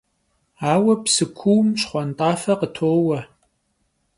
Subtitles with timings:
[0.73, 3.19] Aue psı kuum şxhuant'afe khıtoue.